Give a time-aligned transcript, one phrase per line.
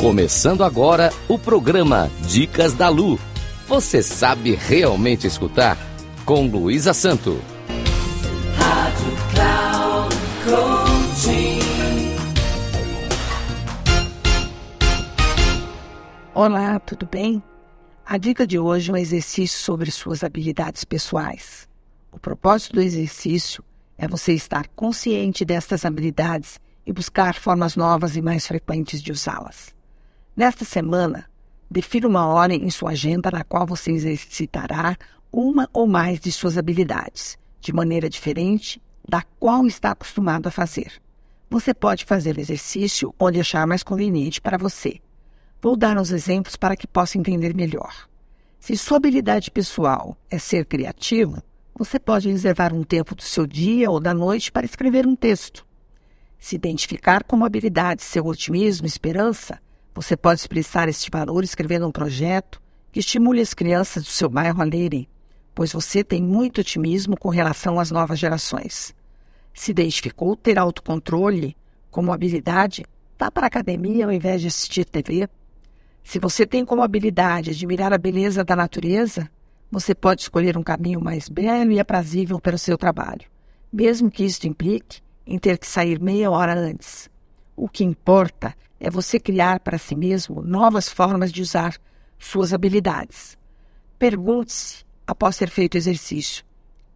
[0.00, 3.18] Começando agora o programa Dicas da Lu.
[3.66, 5.76] Você sabe realmente escutar?
[6.24, 7.42] Com Luísa Santo.
[8.56, 11.58] Rádio Cloud Coaching.
[16.32, 17.42] Olá, tudo bem?
[18.06, 21.68] A dica de hoje é um exercício sobre suas habilidades pessoais.
[22.12, 23.64] O propósito do exercício
[23.98, 29.76] é você estar consciente destas habilidades e buscar formas novas e mais frequentes de usá-las.
[30.38, 31.28] Nesta semana,
[31.68, 34.96] defina uma hora em sua agenda na qual você exercitará
[35.32, 40.92] uma ou mais de suas habilidades, de maneira diferente da qual está acostumado a fazer.
[41.50, 45.00] Você pode fazer o exercício onde achar mais conveniente para você.
[45.60, 48.08] Vou dar uns exemplos para que possa entender melhor.
[48.60, 51.42] Se sua habilidade pessoal é ser criativo,
[51.74, 55.66] você pode reservar um tempo do seu dia ou da noite para escrever um texto.
[56.38, 59.60] Se identificar como habilidade seu otimismo e esperança,
[60.00, 64.62] você pode expressar este valor escrevendo um projeto que estimule as crianças do seu bairro
[64.62, 65.08] a lerem,
[65.52, 68.94] pois você tem muito otimismo com relação às novas gerações.
[69.52, 71.56] Se identificou ter autocontrole
[71.90, 72.86] como habilidade,
[73.18, 75.28] vá para a academia ao invés de assistir TV.
[76.04, 79.28] Se você tem como habilidade admirar a beleza da natureza,
[79.68, 83.26] você pode escolher um caminho mais belo e aprazível para o seu trabalho,
[83.72, 87.10] mesmo que isto implique em ter que sair meia hora antes.
[87.56, 91.76] O que importa é você criar para si mesmo novas formas de usar
[92.18, 93.36] suas habilidades.
[93.98, 96.44] Pergunte-se, após ter feito o exercício,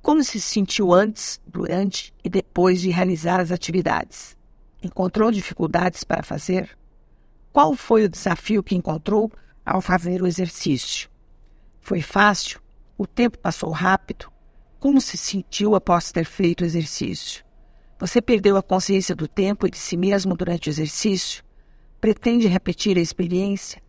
[0.01, 4.37] como se sentiu antes, durante e depois de realizar as atividades.
[4.83, 6.77] Encontrou dificuldades para fazer?
[7.53, 9.31] Qual foi o desafio que encontrou
[9.65, 11.09] ao fazer o exercício?
[11.81, 12.61] Foi fácil?
[12.99, 14.31] O tempo passou rápido?
[14.81, 17.45] Como se sentiu após ter feito o exercício?
[18.01, 21.45] Você perdeu a consciência do tempo e de si mesmo durante o exercício?
[22.03, 23.81] Pretende repetir a experiência?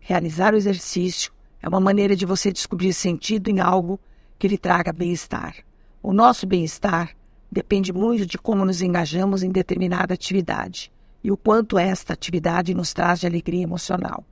[0.00, 1.30] Realizar o exercício
[1.62, 4.00] é uma maneira de você descobrir sentido em algo
[4.36, 5.54] que lhe traga bem-estar.
[6.02, 7.14] O nosso bem-estar
[7.48, 10.90] depende muito de como nos engajamos em determinada atividade
[11.22, 14.24] e o quanto esta atividade nos traz de alegria emocional.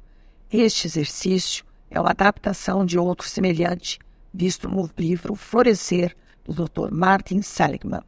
[0.53, 4.01] Este exercício é uma adaptação de outro semelhante,
[4.35, 6.91] visto no livro Florescer, do Dr.
[6.91, 8.03] Martin Seligman.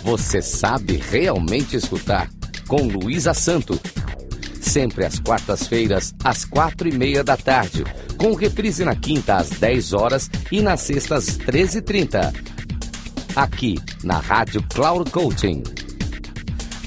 [0.03, 2.28] Você sabe realmente escutar?
[2.66, 3.80] Com Luísa Santo.
[4.60, 7.84] Sempre às quartas-feiras, às quatro e meia da tarde.
[8.19, 12.53] Com reprise na quinta, às 10 horas e na sexta, às 13h30.
[13.37, 15.65] Aqui, na Rádio Cloud Coaching.